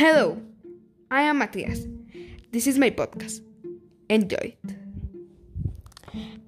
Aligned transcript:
Hello, 0.00 0.40
I 1.10 1.20
am 1.24 1.40
Matthias. 1.40 1.84
This 2.52 2.66
is 2.66 2.78
my 2.78 2.88
podcast. 2.88 3.42
Enjoy 4.08 4.56
it. 4.56 4.76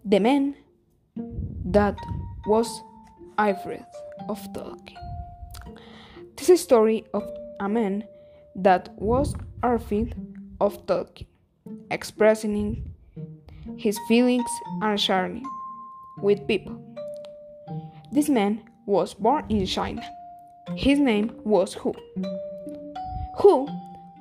The 0.07 0.21
man 0.21 0.57
that 1.67 1.99
was 2.47 2.81
afraid 3.37 3.85
of 4.31 4.41
talking. 4.55 4.97
This 6.37 6.49
is 6.49 6.61
a 6.61 6.65
story 6.65 7.05
of 7.13 7.31
a 7.61 7.69
man 7.69 8.05
that 8.57 8.89
was 8.97 9.35
afraid 9.63 10.15
of 10.59 10.87
talking, 10.87 11.27
expressing 11.91 12.91
his 13.77 13.99
feelings 14.09 14.51
and 14.81 14.99
sharing 14.99 15.45
with 16.23 16.49
people. 16.49 16.83
This 18.13 18.31
man 18.31 18.63
was 18.87 19.13
born 19.13 19.45
in 19.51 19.67
China. 19.67 20.03
His 20.75 20.99
name 20.99 21.33
was 21.45 21.75
Hu. 21.75 21.93
Hu 23.39 23.69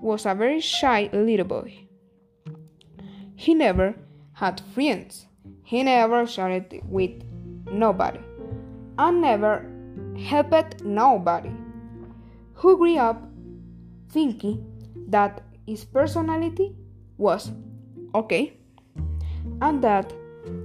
was 0.01 0.25
a 0.25 0.33
very 0.33 0.59
shy 0.59 1.09
little 1.13 1.45
boy. 1.45 1.87
He 3.35 3.53
never 3.53 3.95
had 4.33 4.61
friends. 4.73 5.27
He 5.63 5.83
never 5.83 6.25
shared 6.25 6.81
with 6.85 7.23
nobody 7.71 8.19
and 8.97 9.21
never 9.21 9.65
helped 10.17 10.83
nobody. 10.83 11.51
Hu 12.53 12.77
grew 12.77 12.97
up 12.97 13.21
thinking 14.09 14.65
that 15.07 15.41
his 15.65 15.85
personality 15.85 16.75
was 17.17 17.51
okay 18.13 18.53
and 19.61 19.81
that 19.83 20.13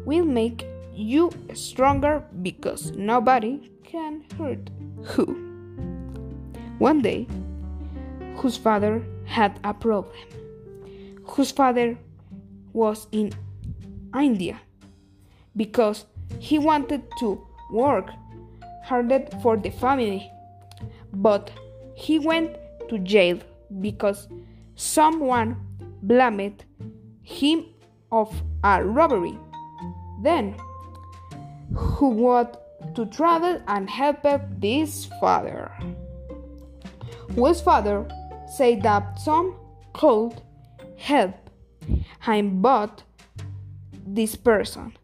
will 0.04 0.24
make 0.24 0.66
you 0.92 1.30
stronger 1.54 2.24
because 2.42 2.90
nobody 2.92 3.70
can 3.84 4.24
hurt 4.38 4.70
Hu. 5.04 5.24
One 6.78 7.00
day, 7.00 7.26
Hu's 8.36 8.56
father 8.56 9.02
had 9.24 9.58
a 9.64 9.72
problem. 9.72 10.12
Hu's 11.26 11.50
father 11.50 11.98
was 12.72 13.06
in 13.12 13.32
India 14.14 14.60
because 15.56 16.04
he 16.38 16.58
wanted 16.58 17.02
to 17.18 17.46
work 17.70 18.10
harder 18.84 19.26
for 19.42 19.56
the 19.56 19.70
family, 19.70 20.30
but 21.12 21.50
he 21.94 22.18
went 22.18 22.56
to 22.88 22.98
jail 22.98 23.38
because 23.80 24.28
someone 24.74 25.56
blamed 26.02 26.64
him 27.22 27.64
of 28.12 28.30
a 28.62 28.84
robbery. 28.84 29.38
Then, 30.22 30.56
Hu 31.74 32.08
wanted 32.08 32.58
to 32.94 33.06
travel 33.06 33.60
and 33.66 33.90
help 33.90 34.22
this 34.60 35.06
father? 35.20 35.72
Hu's 37.34 37.60
father 37.60 38.06
said 38.48 38.82
that 38.82 39.18
some 39.18 39.56
could 39.92 40.40
help 40.96 41.34
him, 42.20 42.60
but 42.62 43.02
this 44.06 44.36
person 44.36 44.96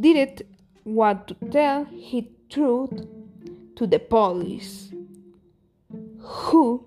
didn't 0.00 0.42
want 0.84 1.28
to 1.28 1.34
tell 1.50 1.84
his 1.84 2.24
truth 2.48 3.06
to 3.76 3.86
the 3.86 3.98
police, 3.98 4.92
Hu 6.20 6.84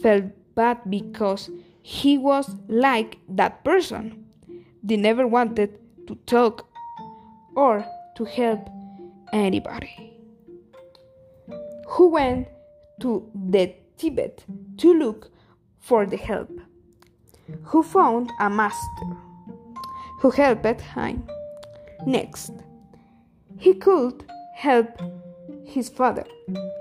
felt 0.00 0.24
bad 0.54 0.78
because 0.88 1.50
he 1.82 2.18
was 2.18 2.54
like 2.68 3.18
that 3.28 3.64
person. 3.64 4.24
They 4.82 4.96
never 4.96 5.26
wanted 5.26 5.78
to 6.06 6.14
talk 6.26 6.68
or 7.54 7.84
to 8.16 8.24
help 8.24 8.68
anybody. 9.32 10.12
Hu 11.88 12.08
went 12.08 12.48
to 13.00 13.28
the 13.34 13.74
Tibet 14.02 14.44
to 14.78 14.92
look 14.92 15.30
for 15.78 16.04
the 16.06 16.16
help. 16.16 16.50
Hu 17.66 17.84
found 17.84 18.32
a 18.40 18.50
master 18.50 19.10
who 20.18 20.30
helped 20.30 20.80
him. 20.80 21.22
Next, 22.04 22.50
he 23.58 23.74
could 23.74 24.24
help 24.56 24.88
his 25.64 25.88
father, 25.88 26.24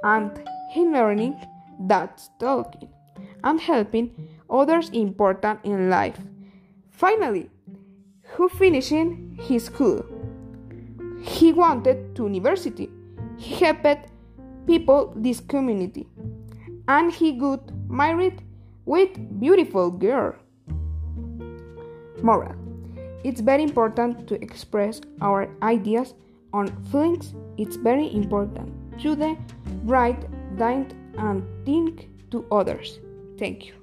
and 0.03 0.31
he 0.71 0.81
learning 0.81 1.35
that 1.81 2.27
talking 2.39 2.89
and 3.43 3.61
helping 3.61 4.07
others 4.49 4.89
important 4.89 5.59
in 5.63 5.91
life. 5.91 6.19
Finally, 6.89 7.51
Hu 8.33 8.49
finishing 8.49 9.37
his 9.39 9.65
school. 9.65 10.03
He 11.21 11.53
wanted 11.53 12.15
to 12.15 12.23
university. 12.23 12.89
He 13.37 13.63
helped 13.63 14.09
people 14.65 15.13
this 15.15 15.39
community 15.39 16.07
and 16.87 17.11
he 17.11 17.33
got 17.33 17.71
married 17.89 18.41
with 18.85 19.09
beautiful 19.39 19.91
girl. 19.91 20.35
Moral. 22.21 22.55
It's 23.23 23.41
very 23.41 23.63
important 23.63 24.27
to 24.27 24.41
express 24.41 25.01
our 25.21 25.49
ideas 25.61 26.13
on 26.53 26.67
feelings. 26.91 27.33
It's 27.57 27.75
very 27.75 28.13
important 28.13 28.99
to 29.01 29.15
the 29.15 29.37
right, 29.83 30.19
think 30.57 30.93
and 31.17 31.43
think 31.65 32.09
to 32.31 32.45
others. 32.51 32.99
Thank 33.37 33.67
you. 33.67 33.80